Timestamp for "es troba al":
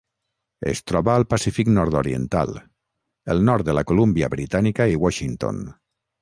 0.69-1.25